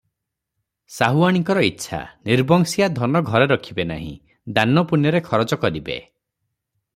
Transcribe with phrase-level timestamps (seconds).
[0.93, 1.99] ସାହୁଆଣୀଙ୍କର ଇଚ୍ଛା,
[2.29, 4.11] ନିର୍ବଂଶିଆ ଧନ ଘରେ ରଖିବେ ନାହିଁ,
[4.61, 6.01] ଦାନପୁଣ୍ୟରେ ଖରଚ କରିବେ।